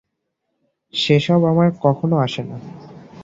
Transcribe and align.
সে 0.93 1.15
সব 1.19 1.41
আমার 1.45 1.69
কখনও 1.81 2.17
আসে 2.17 2.41
না। 2.43 2.57